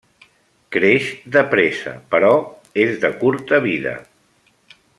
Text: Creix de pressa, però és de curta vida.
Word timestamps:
Creix 0.75 1.09
de 1.35 1.43
pressa, 1.51 1.93
però 2.15 2.31
és 2.85 2.97
de 3.05 3.13
curta 3.21 3.61
vida. 3.67 3.95